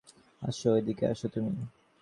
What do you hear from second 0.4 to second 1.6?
আসো, এদিকে আসো তুমি।